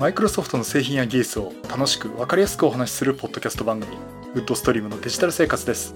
[0.00, 3.98] マイクロソフトの製品や技術を楽しく分かりやすくお話しするポッドキャスト番組
[4.32, 5.94] ウッドストリームのデジタル生活です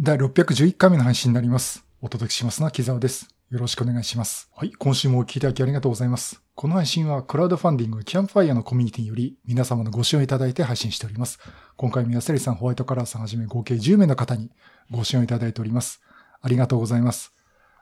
[0.00, 4.50] 第611回目の配信になりますお届けしますのは木澤ですよろしくお願いします。
[4.54, 4.72] はい。
[4.72, 6.42] 今週もお聞きいただきありがとうございます。
[6.54, 11.38] この配信はクラウドファンディングキャンプファイヤーのコミュニティにより皆様のご支援いただいて配信しております。
[11.78, 14.50] 今回宮セリさん、ホワイトカラーさんはじめ合計10名の方に
[14.90, 16.02] ご支援いただいております。
[16.42, 17.37] ありがとうございます。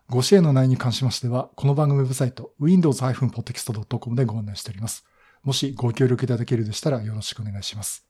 [0.08, 5.04] ご支援の内容に関しましては、この番組ウェブサイト、windows-podcast.com でご案内しております。
[5.42, 8.06] もしご協力いただけるでしたらよろしくお願いします。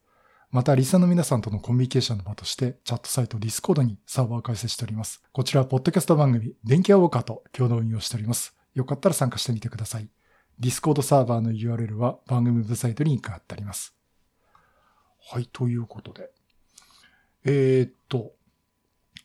[0.51, 5.23] また、リサの皆さんとのコミュニケーションの場として、チャットサイト Discord にサーバーを開設しております。
[5.31, 8.55] こちらは、ポッドキャスト番組、電気アウォーカーと共同運用しております。
[8.75, 10.07] よかったら参加してみてください。
[10.59, 13.95] Discord サーバーの URL は番組ウェブサイトにリンク貼ってあります。
[15.31, 16.29] はい、ということで。
[17.43, 18.33] えー、っと、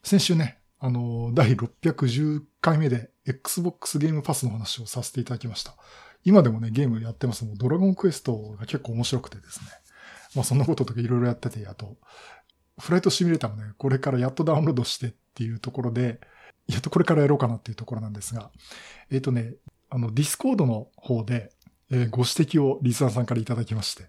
[0.02, 5.74] 先週ね、あの、第610回目で Xbox Game Pass の話をさせていただきました。
[6.24, 9.66] 今でもね、ゲームやってますもうドラゴンクエストが結構面白くてですね。
[10.34, 11.96] まあそんなこととかいろいろやってて、あと、
[12.78, 16.20] フライトシミュレーターもね、これからやっとダウンロードしてっていうところで、
[16.68, 18.50] やっとこれからやろうかなっていうところなんですが、
[19.10, 19.54] えっ、ー、とね、
[19.90, 21.50] あの、 Discord の方で、
[21.90, 24.06] えー、ご指摘をリスナーさんからいただきまして、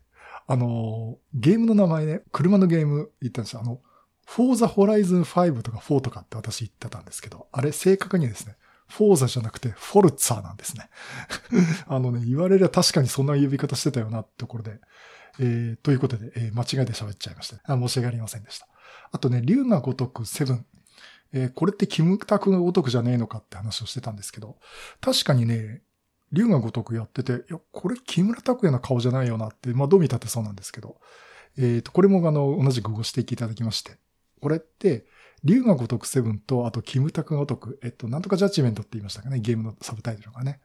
[0.47, 3.61] あのー、ゲームの名前ね、車のゲーム言ったんですよ。
[3.61, 3.81] あの、
[4.25, 8.55] フォーザホライズン5とか4とかって私言ってたんですけど、あれ正確にですね、
[8.88, 10.89] フォーザじゃなくてフォルツァなんですね。
[11.88, 14.79] あのね、言われれば確かにそんな呼び方してたよなってところで、
[15.39, 17.77] えー、ということで、えー、間違いで喋っちゃいましたあ。
[17.77, 18.67] 申し訳ありませんでした。
[19.11, 20.63] あとね、竜が如く7。
[21.35, 24.57] えー、これってキムタクが如くじゃねえのかって話をしてたんですけど、
[25.01, 25.81] 確かにね、
[26.31, 30.97] 竜が如くやってて、いや、これ木村拓哉の顔じゃないよなって、まあ、どう見たってそうなんですけど、
[31.57, 33.97] えっ、ー、と、これもあの、同じくご指摘いただきまして、
[34.44, 35.05] これって、
[35.45, 40.59] 竜が如く7と、あと、キムタクが如く、えっと、なんとかジャッジメントって言いましたかね、ゲームのサブタイトルがね。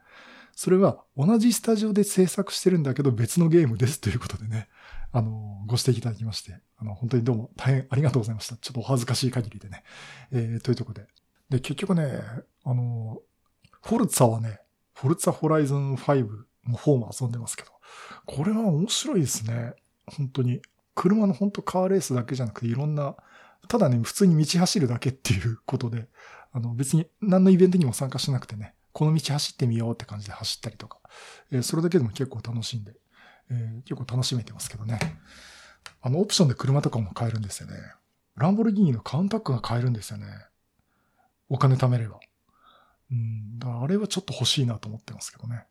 [0.53, 4.67] それは同じスタジオで制作してるんだけど別のゲームですということでね、
[5.13, 8.57] あの、ご指摘いただきまして、あの、本当にどうも大変ありがとうございました。
[8.57, 9.83] ちょっとお恥ずかしい限りでね。
[10.31, 11.07] えー、というとこで。
[11.49, 12.21] で、結局ね、
[12.65, 13.21] あの、
[13.81, 14.59] フォルツァはね、
[14.95, 16.27] フォルツァホライズン5
[16.63, 17.71] も4も遊んでますけど、
[18.25, 19.75] これは面白いですね。
[20.05, 20.61] 本当に。
[20.93, 23.15] 車の本当カーレースだけじゃなくていろんな
[23.67, 26.07] ただね、普通に道走るだけっていうことで、
[26.51, 30.99] あの別に何のイベントにも参加しなくてね、この道走ってみようって感じで走ったりとか、
[31.51, 32.93] えー、それだけでも結構楽しんで、
[33.51, 34.99] えー、結構楽しめてますけどね。
[36.01, 37.75] あの、オプションで車とかも買えるんですよね。
[38.35, 40.27] ランボルギーニのカウンタックが買えるんですよね。
[41.49, 42.19] お金貯めれば。
[43.11, 45.65] うん、だからあれはちょっと欲しいなと思ってますけどね。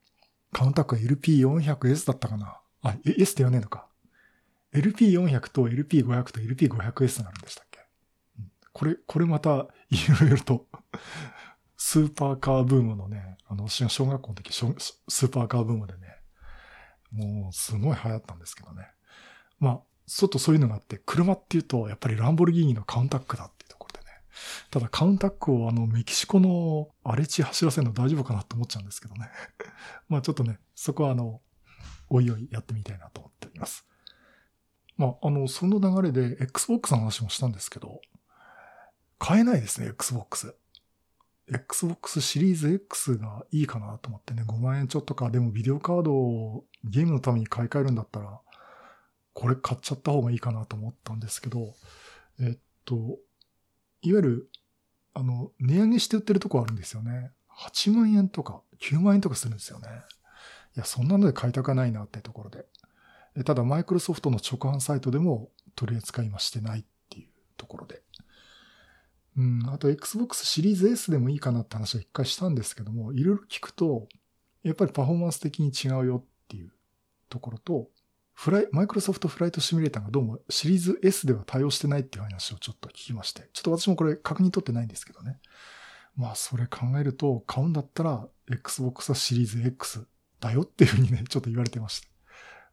[0.52, 3.86] カウンタックは LP400S だったかなあ、S って言わねえのか。
[4.74, 7.66] LP400 と LP500 と LP500S があるんでしたっ
[8.78, 10.68] これ、これまた、 いろいろと
[11.76, 15.98] スーパーカーブームのね、あの、私が小学校の時、スーパーカーブームでね、
[17.10, 18.86] もう、すごい流行ったんですけどね。
[19.58, 24.12] まあ、ちょっとそういうのがあって、車っていうと、やっぱりランボルギーニのカウンタックだっていうところでね。
[24.70, 29.28] ただ、カウンタックをあの、メキシコの荒れ地走らせるの大丈夫かなと思っちゃうんですけどね。
[30.08, 31.40] まあ、ちょっとね、そこはあの、
[32.10, 33.88] おいおいやってみたいなと思っております。
[34.96, 38.00] まあ、あの、その流れで Xbox の話もしたんですけど、
[39.18, 40.54] 買えないですね、Xbox。
[41.50, 48.40] Xbox シリーズ X がいいかなと思ってね、5万円ちょっとか、でもビデオカードをゲームのために買い替えるんだったら、
[49.32, 51.74] これ買っちゃった方がいいかなと思ったんですけど、
[52.40, 53.18] えっと、
[54.02, 54.50] いわゆる、
[55.14, 57.30] あの、値上げして売ってるとこあるんですよね。
[57.56, 59.88] 8万円とか9万円とかするんですよね。
[60.76, 62.66] いや、そんなので買いたくないなってところで。
[63.44, 68.02] ただ、マイクロソフトの直販サイトでも取り扱いはしてないっていうところで。
[69.38, 74.08] うん、あと Xbox シリーズ S でもいいかなって話は一回したんですけども、いろいろ聞くと、
[74.64, 76.72] やっぱりパフォーマンス的に違うよっていう
[77.30, 77.88] ところと、
[78.34, 85.38] フライ、マイクロソフトフライトシミュレーターがどうもシリーズ S では対応してないっていう話をちょっと聞きまして、ちょっと私もこれ確認取ってないんですけどね。
[86.16, 90.04] まあそれ考えると、買うんだったら Xbox はシリーズ X
[90.40, 92.08] だよっていうふうにね、ちょっと言われてました。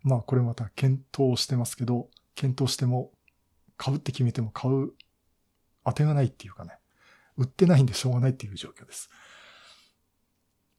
[0.01, 3.12] まあこれまた検討してますけど、検討しても
[3.78, 4.94] 買うって決めても買う
[5.86, 6.78] 当てがないっていうかね、
[7.38, 9.10] 売ってないんでしょうがないっていう状況です。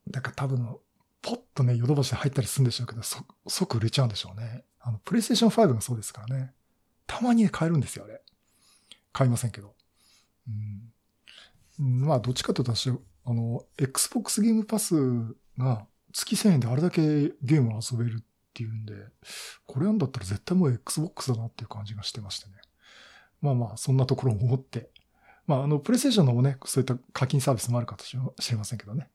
[0.09, 0.77] だから多分、
[1.23, 3.03] ポッとね、ヨドバシで入ったりするんでしょうけど、
[3.47, 4.65] 即売れちゃうんでしょうね。
[4.81, 6.55] あの、プレイステーション5がそうですからね。
[7.07, 8.23] たまにね、買えるんですよ、あれ。
[9.13, 9.75] 買いませんけど。
[10.49, 12.01] うん。
[12.07, 12.95] まあ、どっちかというと私、あ
[13.33, 14.95] の、Xbox ゲームパス
[15.59, 18.25] が月1000円であれだけゲームを遊べるっ
[18.55, 18.95] ていうんで、
[19.67, 22.55] これなんだったら絶対もう Xbox だなっていう感じがしてましてね。
[23.47, 24.91] まあまあ、そんなところを思って、
[25.47, 28.17] まあ、あの、プレイステーションのもね、そういった課金サービスもあるかと知
[28.51, 29.09] れませんけどね。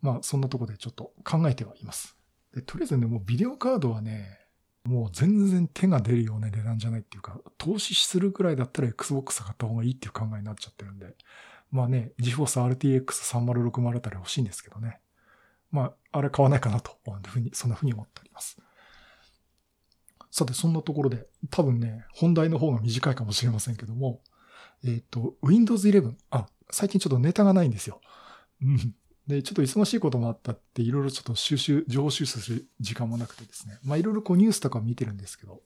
[0.00, 2.16] まあそんなとこでちょっと考えてはいます。
[2.54, 4.38] で、とりあえずね、もうビデオカードはね、
[4.84, 11.14] もう全然手が出るような値段じゃないっていうか、投資するくらいだったら Xbox 買った方がいいっていう考えになっちゃってるんで、
[11.70, 15.00] まあね、GeForce RTX3060 あたり欲しいんですけどね。
[15.70, 16.96] まあ、あれ買わないかなと、
[17.26, 18.58] ふうに、そんなふうに思っております。
[20.36, 24.20] さて、そんなところで、多分ね、本題の方が短いかもしれませんけども、
[24.82, 26.12] えっ、ー、と、Windows 11。
[26.30, 28.00] あ、最近ちょっとネタがないんですよ。
[28.60, 28.96] うん。
[29.28, 33.78] で、ちょっと忙しいこともあったって、いろいろちょっと収集、情報収集する時間もなくてですね。
[33.84, 35.62] まあいろいろこうニュースとか見てるんですけど、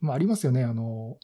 [0.00, 0.64] まあありますよね。
[0.64, 1.16] あの、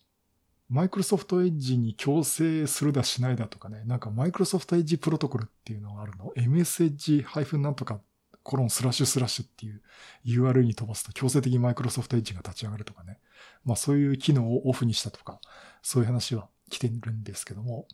[0.68, 3.82] マイクロソフトエッジに強制するだしないだとかね。
[3.86, 8.00] なんかマイクロソフトエッジプロトコルっていうのがあるの？MSH- なんとか
[8.46, 9.82] コロンスラッシュスラッシュっていう
[10.24, 13.18] URL に飛ばすと強制的にマイクロソフトエッジが立ち上がるとかね。
[13.64, 15.40] まあそういう機能をオフにしたとか、
[15.82, 17.88] そういう話は来てるんですけども、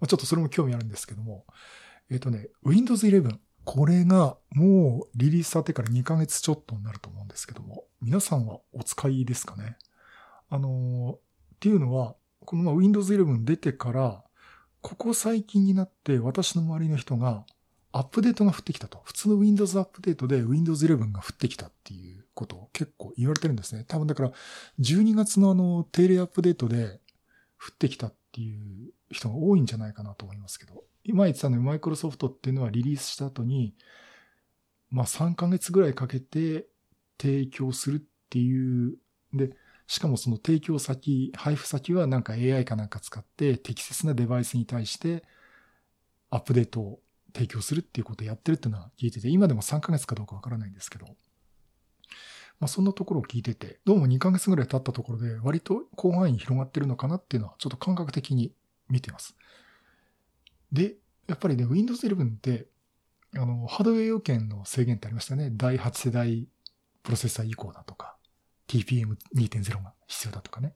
[0.00, 1.44] まあ、ちょっとそれも興味あるんですけども、
[2.10, 3.38] えっ、ー、とね、Windows 11。
[3.66, 9.76] これがもうリリースされてから2ヶ月ちょっとになると思うんですけども、皆さんはお使いですかね？
[10.48, 12.16] あのっていうのは、
[12.46, 14.24] このま Windows 11出てから、
[14.80, 17.44] ここ最近になって私の周りの人が
[17.92, 19.00] アップデートが降ってきたと。
[19.04, 23.84] 普通の Windows アップデートで Windows 11が降ってきたっていうことを結構言われてるんですね。
[23.88, 24.32] 多分だから
[24.80, 27.00] 12月のあの定例アップデートで
[27.60, 30.84] 降ってきたっていう人が多いんじゃないかなと思いますけど。
[31.04, 33.74] 今言ってたのマイクロソフトっていうのはリリースした後に、
[34.90, 36.66] まあ3ヶ月ぐらいかけて
[37.18, 38.98] 提供するっていう、
[39.32, 39.50] で、
[39.86, 45.24] しかもその提供先、配布先はなんか AI かなんか使って適切なデバイスに対して
[46.28, 47.00] アップデートを
[47.34, 58.52] 提供するっていうことをやってるっていうのは聞いてて、今でも3ヶ月かどうかわからないんですけど、まあそんなところを聞いてて、どうも2ヶ月ぐらい経ったところで割と広範囲に広がってるのかなっていうのはちょっと感覚的に
[58.88, 59.36] 見てます。
[60.72, 60.96] で、
[61.26, 62.66] やっぱりね、Windows 11って、
[63.36, 65.50] あの、ハードウェア要件の制限ってありましたね。
[65.52, 66.48] 第8世代
[67.02, 68.16] プロセッサー以降だとか、
[68.68, 70.74] TPM2.0 が必要だとかね。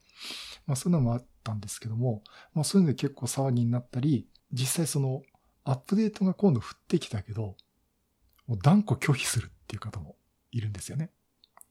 [0.67, 2.23] まあそういうのもあったんですけども、
[2.55, 5.23] まあそういうので結構騒ぎになったり、実際その
[5.65, 7.57] アップデートが今度降ってきたけど、
[8.47, 10.17] もう断固拒否するっていう方も
[10.51, 11.11] いるんですよね。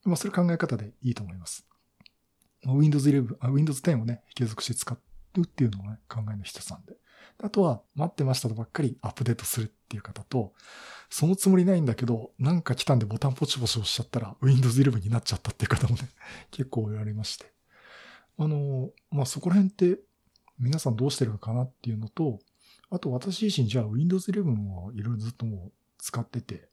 [0.04, 1.66] まあそれ考え方でいいと思います。
[2.66, 4.94] Windows 11、Windows 10をね、継続して使
[5.36, 6.96] うっていうのがね、考えの一つなんで。
[7.44, 10.54] あとは、待ってましたとばっかりアップデートするっていう方と、
[11.10, 16.10] そのつもりないんだけど、なんか来たんでボタンポチポチ押しちゃったら Windows 11になっちゃったっていう方もね、
[16.52, 17.52] 結構おられまして。
[18.38, 20.00] あの、まあ、そこら辺って
[20.60, 22.40] 皆さんどうしてるのかなっていうのと、
[22.92, 24.44] あと私自身じゃあ Windows 11
[24.74, 26.70] をいろいろずっともう使ってて、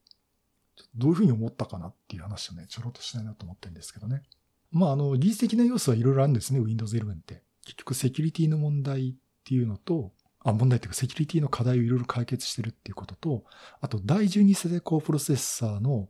[0.94, 4.23] どういうふうに思ったかなっていう話をね、ちょろっとしたいなと思ってるんですけどね。
[4.70, 7.43] まあ、あの、技術的な要素はいろいろあるんですね、Windows 11って。
[7.65, 13.44] 結局セキュリティの問題っていうのと、あ、問題というかセキュリティの課題をいろいろ解決してるっていうことと、
[13.81, 16.09] あと第12世代高プロセッサーの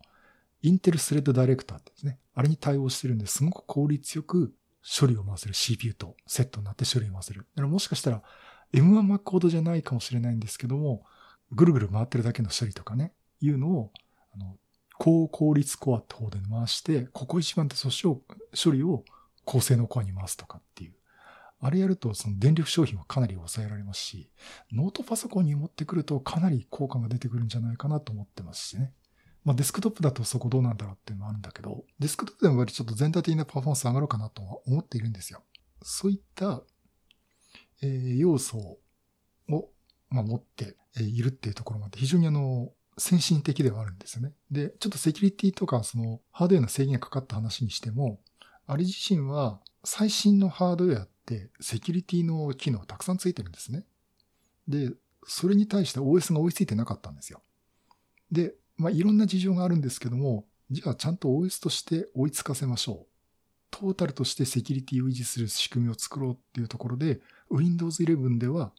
[0.62, 4.54] インテルスレッドダイレクターってですね、あれに対応してるんですごく効率よく
[4.98, 7.40] 処理を回せる CPU とセットになって処理を回せる。
[7.40, 8.22] だからもしかしたら
[8.72, 11.04] M1 Mac ほどじゃないかもしれないんですけども、
[11.52, 13.92] ぐるぐる回ってるだけの処理とかね、いうのを、
[14.34, 14.56] あの、
[14.98, 18.22] 高効率コアって方で回して、ここ一番手素子を、
[18.62, 19.04] 処理を
[19.44, 20.94] 高性能コアに回すとかっていう。
[21.60, 24.30] あれやるとその電力消費はかなり抑えられますし、
[24.72, 28.92] ノートパソコンに持ってくるとかなり効果が出てくるんじゃないかなと思ってますしね。
[29.44, 35.42] まあデスクトップだとそこどうなんだろうっていうのもあるんだけど、デスクトップでも割とちょっと全体的なパフォーマンス上がるかなとは思っているんですよ。
[35.82, 36.62] そういった、
[37.82, 38.78] えー、要素
[39.48, 39.70] を、
[40.10, 44.32] まあ、持っているっていうところまで非常にあの、先進的ではあるんですよね。
[44.50, 48.20] で、ちょっとセキュリティとかそのハードウェアの制限がかかった話にしても、
[48.66, 53.84] あれ自身は最新のハードウェアってセキュリティの機能たくさんついてるんですね。
[54.66, 54.92] で、
[55.26, 57.42] それに対して OS が追いついてなかったんですよ。
[58.30, 63.06] で、まあ、いろんな事情があるんですけども、じゃあちゃんと OS として追いつかせましょう。
[63.70, 68.72] トータルとしてセキュリティを維持する仕組みを作ろうっていうところで、Windows 11では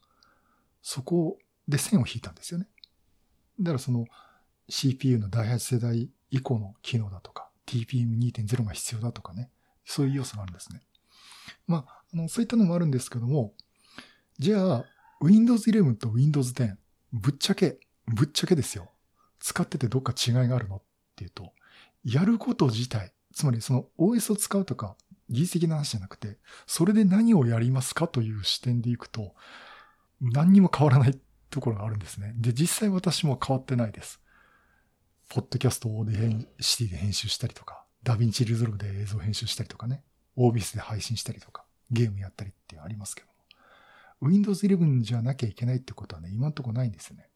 [0.81, 2.67] そこで線を引いたんですよね。
[3.59, 4.05] だからその
[4.69, 9.49] CPU の第8世代以降の機能だとか、TPM2.0 が必要だとかね、
[9.85, 10.81] そういう要素があるんですね。
[11.67, 13.53] まあ、あの、そういったのもあるんですけども、
[14.37, 14.85] じゃあ、
[15.21, 16.75] Windows 11と Windows 10、
[17.11, 18.91] ぶっちゃけ、ぶっちゃけですよ。
[19.39, 20.81] 使っててどっか違いがあるのっ
[21.15, 21.53] ていうと、
[22.03, 24.95] やること自体、つまりその OS を使うとか、
[25.29, 29.35] 技術的な話じゃなくて、それで何をやりますかという視点でいくと、
[30.21, 31.19] 何にも変わらない
[31.49, 32.33] ところがあるんですね。
[32.37, 34.19] で、実際私も変わってないです。
[35.29, 40.03] ポッドキャスト Audacity で編集したりとか、 DaVinci Resolve で映像編集したりとかね、
[40.35, 43.33] オービスで配信したりとか、ゲームやったりってありますけども。
[44.21, 47.29] Windows 11じゃなきゃいけないってことはね、今んとこないんですよね。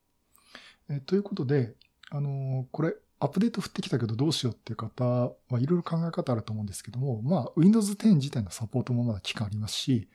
[0.89, 1.75] えということで、
[2.09, 10.09] あの、これ、アップデート降ってきたけどどうしようっていう方はいろいろ考え方あると思うんですけども、まあ、Windows 10自体のサポートもまだ期間ありますし、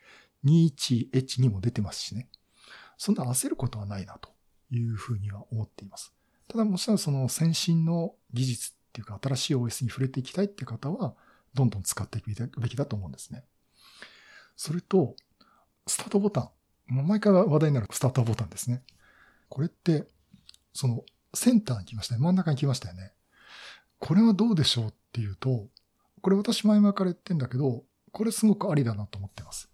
[0.45, 2.27] 21H にも出てますしね。
[2.99, 4.29] そんな焦ることはないなと
[4.69, 6.13] いうふうには思っています。
[6.47, 11.15] ただもちろんその先進の技術っていうか新しい OS に触れていきたいっていう方は、
[11.55, 13.43] どんどん使っていくべきだと思うんですね。
[14.55, 15.15] それと、
[15.87, 16.49] スタートボタン。
[17.07, 18.83] 毎回話題になるスタートボタンですね。
[19.47, 20.07] これって、
[20.73, 22.21] その、センターに来ましたね。
[22.21, 23.13] 真ん中に来ましたよね。
[23.99, 25.67] これはどうでしょうっていうと、
[26.21, 29.69] これ私前々から言ってんだけど、これすごくありだなと思ってます。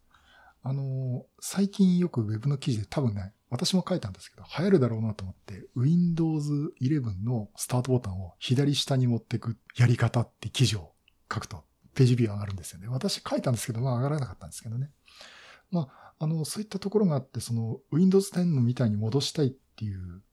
[0.64, 10.94] あの、最近よく Web の記事で多分ね、私も書いたんですけど、流行るだろうなと思って、Windows 11のスタートボタンを左下に持っていくやり方って記事を
[11.32, 12.88] 書くと、ページビュー上がるんですよね。
[12.88, 14.90] 私書いたんですけど、まあ上がらなかったんですけどね。
[15.72, 20.24] まあ、あの、そういったところがあって、その Windows 10みたいに戻したいっていう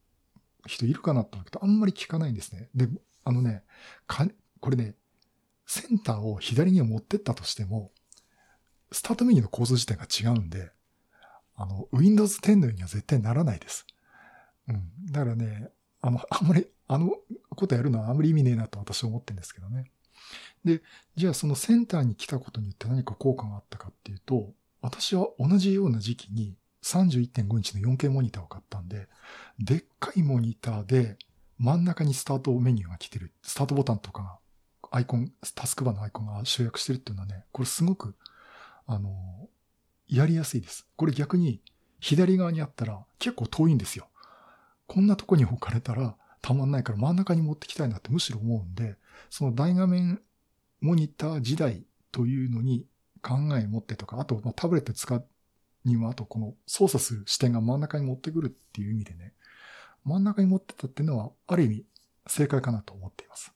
[0.67, 2.69] 人いるかなと思うけど、あんまり聞かないんですね。
[2.75, 2.89] で、
[3.25, 3.65] あのね、
[4.07, 4.27] か、
[4.61, 4.95] これね、
[5.67, 7.91] センターを左に持ってったとしても、
[8.91, 10.71] スタートメニューの構造自体が違うんで、
[11.57, 13.87] あの、Windows 10のようには絶対ならないです。
[14.69, 14.91] うん。
[15.11, 17.17] だからね、あの、あんまり、あの
[17.51, 19.91] ことやるのはあんまり意味ねえなと私は思ってるんですけどね。
[20.65, 20.83] で、
[21.17, 29.09] じゃあそのセンターに来たことによって何か効果があったかっていうと、私は同じような時期に31.5インチの 4K モニターを買ったんで、
[29.59, 31.17] でっかいモニターで
[31.59, 34.39] 真ん中にスタートメニューが来てる、スタートボタンとかが、
[34.91, 38.15] アイコン、タスクバーのアイコンが集約してるっていうのはね、これすごく、
[38.87, 39.49] あの、
[40.09, 40.87] やりやすいです。
[40.97, 41.61] これ逆に
[42.01, 44.09] 左側にあったら結構遠いんですよ。
[44.87, 48.97] こんなとこに置かれたらたまんないから真ん中に持ってきたいなってむしろ思うんで、
[49.31, 50.21] その大画面
[50.81, 52.85] モニター時代というのに
[53.23, 55.25] 考え持ってとか、あと、タブレット使う
[55.85, 59.35] には、あとこの操作する視点が真ん中に持ってくるっていう意味でね、
[60.05, 61.85] 真ん中に持ってたっていうのは、ある意味
[62.27, 63.53] 正解かなと思っています。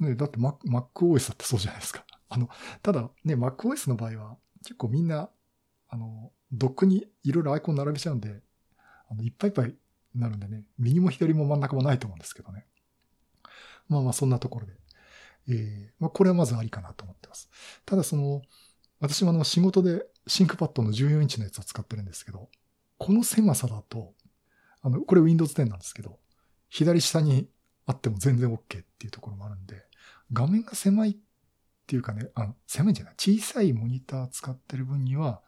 [0.00, 2.04] ね、だって MacOS だってそうじゃないですか。
[2.28, 2.48] あの、
[2.82, 5.30] ただね、MacOS の場合は結構みんな、
[5.88, 8.42] あの、ドックにいろいろアイコン並べちゃうんで、
[9.10, 9.68] あの、いっぱいいっぱい
[10.14, 12.66] になるんでね、右も左も真ん中もないと思うんですけどね。
[13.88, 14.74] まあまあそんなところで。
[15.50, 17.50] えー、まあこれはまずありかなと思ってます。
[17.86, 18.42] ただその、
[19.00, 22.48] 私もあの仕事でシンクパッドの14インチのやつを使ってるんですけど、
[22.98, 24.14] この狭さだと、
[24.82, 26.18] あの、これ Windows 10なんですけど、
[26.68, 27.48] 左下に
[27.86, 28.58] あっても全然 OK っ
[28.98, 29.84] ていうところもあるんで、
[30.32, 31.16] 画面が狭いっ
[31.86, 33.14] ていうかね、あの、狭いんじゃない？
[33.16, 35.40] 小さいモニター使ってる分には、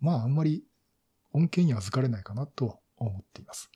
[0.00, 0.64] まああんまり
[1.32, 3.70] 恩恵に預かれないかなとは思っています。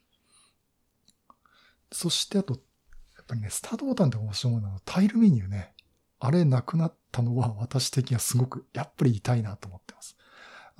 [1.93, 5.75] そしてあと、やっぱりね、スタートボタンって面白いのはタイルメニューね。
[6.23, 10.17] あれなくなったのは私的にはすごく、やっぱり痛いなと思ってます。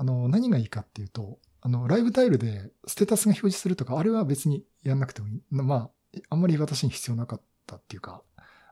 [0.01, 5.43] あの、何がいいかっていうと、あの、ライブタイルでステータスが表示するとか、あれは別にやんなくてもいい。
[5.51, 5.91] まあ、
[6.31, 8.23] あんまり私に必要なかったっていうか、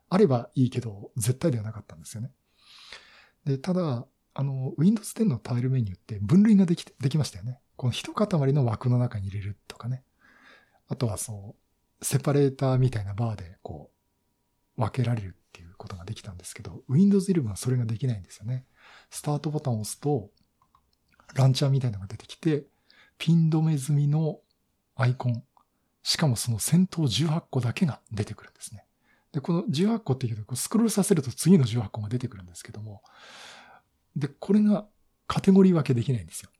[0.09, 2.31] あればいいけど、絶対ではなかったんですよね。
[3.45, 7.61] で、ただ、あの、Windows 10のタイルメニューって分類ができ、できましたよね。
[7.77, 10.05] この一塊の枠の中に入れるとかね。
[10.89, 11.57] あとはそ
[12.01, 13.91] う、セパレーターみたいなバーで、こ
[14.79, 18.65] う、分けられるっていうことができたんですけど、Windows 11はそれができないんですよね。
[19.11, 20.31] スタートボタンを押すと、
[21.35, 22.65] ランチャーみたいなのが出てきて、
[23.19, 24.39] ピン止め済みの
[24.97, 25.43] アイコン、
[26.03, 28.85] しかもその先頭18個だけが出てくるんですね。
[29.33, 33.03] で、この18個っていうと、スクロールさせると次の18個が出てくるんですけども、
[34.17, 34.87] で、これが
[35.27, 36.51] カテゴリー分けできないんですよ。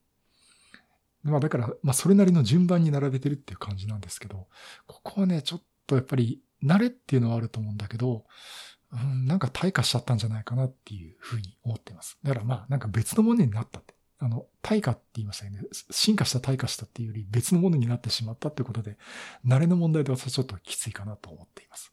[1.25, 4.49] まあだから、まあそれなりの順番に並べてるっていう感じなんですけど、
[4.87, 8.25] ここはね、ちょっとやっぱり慣れっていうのはあると思うんだけど、
[8.93, 12.19] うん、なんか退化しちゃったんじゃないかなっていうふうに思ってます。
[12.23, 13.95] だからまあなんか別のものになったって。
[14.21, 15.61] あの、退化って言いましたよね。
[15.91, 18.99] 進化した退化したっていうより別のものになってしまったってことで、
[19.47, 21.93] 慣れの問題で私はちょっときついかなと思っています。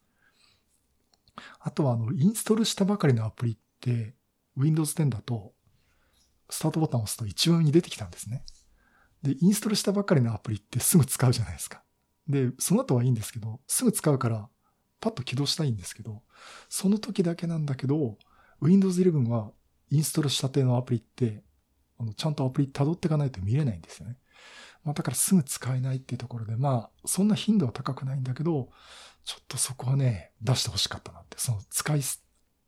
[1.60, 4.16] あとはあの、インストールしたばかりのアプリって、
[4.58, 5.54] Windows 10だと、
[6.50, 8.44] スタートボタンを押すと一番上に出てきたんですね。
[9.22, 11.84] で、インストールしたばかりのアプリってすぐ使うじゃないですか。
[12.28, 14.50] で、その後はいいんですけど、すぐ使うから、
[15.00, 16.24] パッと起動したいんですけど、
[16.70, 18.18] その時だけなんだけど、
[18.62, 19.52] Windows 11は
[19.92, 21.44] インストールしたてのアプリって、
[22.00, 24.18] あの、ちゃんとアプリ辿っていかないと見れないんですよね。
[24.84, 28.70] まあ、だからすぐ使えないっていうところで、まあ、そんな頻度は高くないんだけど、
[29.24, 32.02] ちょっとそこはね、出してほしかったなって、その使い、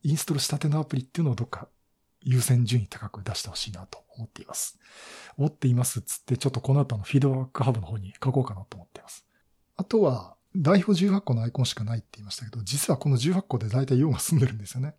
[0.03, 1.67] インストールしたてのアプリっていうのをどっか
[2.21, 4.79] 優先順位高く出してほしいなと思っています。
[5.37, 9.25] 思っていますっつって、ちょっとこの後のフィードバックハブの方に書こうかなと思っています。
[9.75, 14.95] あとは、代表18個のアイコンしかないって言いましたけど、実はこの18個で大体用が済んでるんですよね。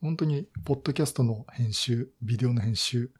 [0.00, 3.12] 本当に、ポッドキャストの編集、ビデオの編集、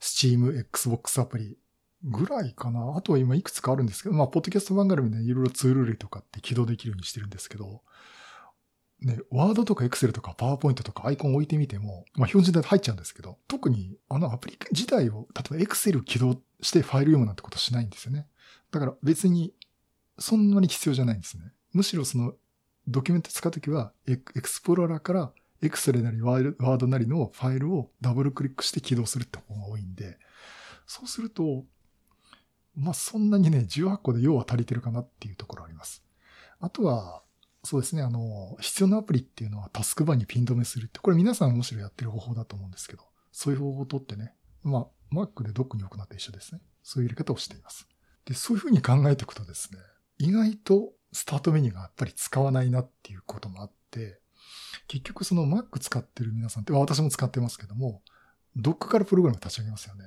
[0.00, 1.58] Steam、Xbox アプリ、
[2.02, 2.94] ぐらいかな。
[2.96, 7.82] あとは今いくつかあるんですけど、まあ、ポッドキャスト番組でいろいろツール類とかって起動できるようにしてるんですけど、
[9.02, 18.26] ね、ワードとかエクセルとかパワーポイントとかアイコン置いてみても、まあ、標準で入っちゃうんですけど、特にあのアプリ自体を、例えばエクセル起動してファイル読むなんてことしないんですよね。
[18.70, 19.52] だから別に
[20.18, 21.44] そんなに必要じゃないんですね。
[21.72, 22.34] むしろその
[22.88, 30.18] ドキュメント使うときはエクスプローラーからエクセルなりワードなりのファイルをダブルクリックして起動するって方が多いんで、
[30.86, 31.64] そうすると、
[32.74, 36.02] まあそんなにね、18個で用は足りてるかなっていうところあります。
[36.60, 37.22] あとは、
[37.62, 43.02] そうですね、あの、必要なアプリっていうのはタスクバーにピン止めするって、これ皆さんむしろやってる方法だと思うんですけど、
[43.32, 46.60] そういう方法を取ってね、まあ、Mac で Doc に置くのと一緒ですね。
[46.82, 47.86] そういうやり方をしています。
[48.24, 49.78] で、そういうふうに考えていくとですね、
[50.18, 54.19] 意外とスタートメニューがやっぱり使わないなっていうこともあって、
[54.86, 58.02] 結局その Mac 使ってる皆さんって、私も使ってますけども、
[58.56, 60.04] Doc からプログラム立ち上げますよね。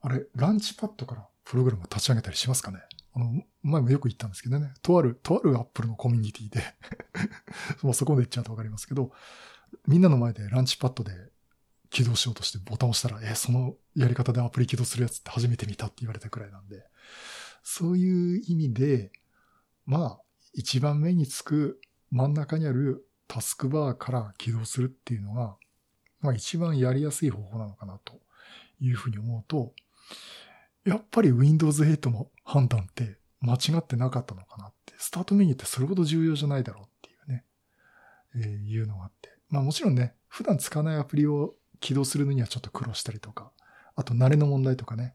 [0.00, 2.80] あれ、ランチパッドからプログラム立ち上げたりしますかね？
[3.14, 6.62] あの、前もよく言ったんですけどね、とある、とあるアップルのコミュニティで。
[7.82, 9.12] もうそこまで言っちゃうとわかりますけど、
[9.86, 11.12] みんなの前でランチパッドで
[11.90, 16.84] 起動しようとしてボタンを押したら、え、そのやり方でアプリ起動するやつって初めて見たって言われたくらいなんで、
[17.62, 19.12] そういう意味で、
[19.86, 20.20] まあ、
[20.52, 25.56] 一番目につく真ん中にあるタスクバーから起動するっていうのが、
[26.20, 28.20] まあ一番やりやすい方法なのかなと
[28.80, 29.72] いうふうに思うと、
[30.84, 37.44] やっぱり Windows 8の判断って間違ってなかったのかなって、スタートメニューってそれほど重要じゃないだろうっていうね、
[38.36, 39.30] えー、いうのがあって。
[39.48, 43.52] まあもちろんね、普段使わないアプリを起動するのにはちょっと苦労したりとか、
[43.94, 45.14] あと慣れの問題とかね、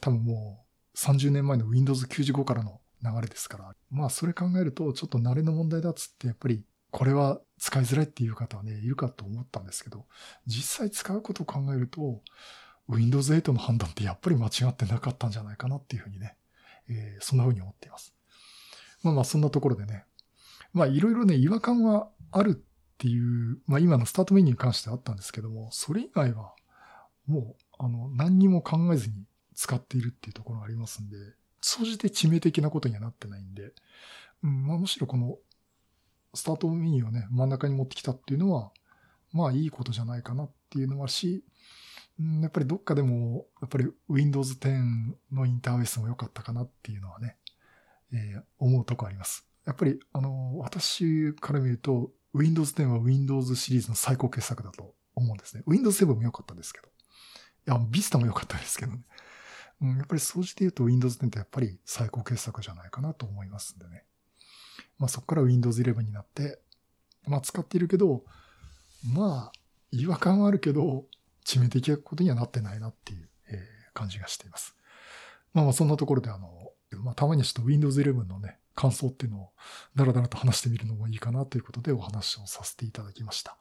[0.00, 10.04] 多分もう30年前の Windows 95からの流れですから、まあそれ考えるとちょっと慣れの問題だっつってやっぱりこれは使いづらいっていう方はね、いるかと思ったんですけど、
[10.46, 12.20] 実際使うことを考えると、
[12.88, 16.36] Windows 8の判断ってやっぱり間違ってなかったんじゃないかなっていうふうにね、
[16.88, 18.14] えー、そんなふうに思っています。
[19.02, 20.04] まあまあそんなところでね、
[20.72, 22.54] まあいろいろね、違和感はあるっ
[22.98, 26.54] ていう、まあ今のスタートメニューに関してあったんですけども、それ以外は
[27.26, 31.16] もう、あの、何にも考えずに使っているっていうところがありますんで、
[31.60, 33.72] 総じて致命的なことにはなってないんで、
[34.44, 35.36] うん、まあむしろこの
[36.36, 38.70] スタートメニューをね、真ん中に持ってきたっていうのは、
[39.32, 41.44] まあいいことじゃないかなっていうのはし、
[42.40, 47.36] やっぱりどっかでも、やっぱり Windows 10のインターフェースも良かったかなっていうのはね、
[48.12, 49.46] えー、思うとこあります。
[49.66, 55.62] やっぱり、あの、私から見ると、Windows 10は Windows シリーズの最高傑作だと思うんですね。
[55.66, 56.88] Windows 7も良かったですけど。
[56.88, 56.90] い
[57.66, 59.00] や、Vista も良かったですけどね。
[59.82, 64.04] うん、やっぱり総じて言うと Windows 10ってやっぱり最高傑作じゃないかなと思いますんでね。
[64.98, 66.58] まあそこから Windows 11になって、
[67.26, 68.24] まあ使っているけど、
[69.12, 69.58] まあ
[69.90, 71.04] 違和感はあるけど、
[71.44, 73.62] 致命的なことにはなってないなっていう、え、
[73.94, 74.74] 感じがしています。
[75.52, 79.50] まあまあそんなところであの、まあたまにちょっと Windows 11のね、感想っていうのを
[79.94, 83.56] ダラダラと話してみるのもいいかなということでお話をさせていただきました。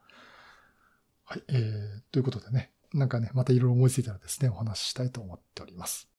[1.24, 6.10] はい、えー、ということでね、なんかね、またいろいろ思いついたらですね、お話ししたいと思っております。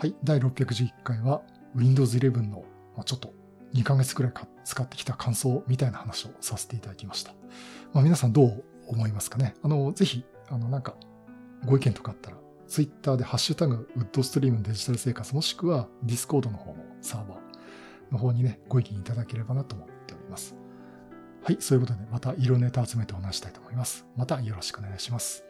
[0.00, 1.42] はい、第611回は
[1.74, 2.64] Windows 11の、
[2.96, 3.32] まあ、ちょっと
[3.74, 4.32] 2ヶ月くらい
[4.64, 7.32] 使ってきた感想みたいな話をさせていただきました。
[7.92, 9.54] まあ、皆さんどう思いますかね？
[9.62, 10.94] あの、ぜひ、あの、なんか、
[11.66, 20.54] ご意見とかあったら、ツイッターでハッシュタグ、 WoodStream デジタル生活、もしくは Discord の方のサーバーの方にね、ご意見いただければなと思っております。
[21.42, 24.06] はい、そういうことで、また色ネタ集めてお話したいと思います。
[24.16, 25.47] またよろしくお願いします。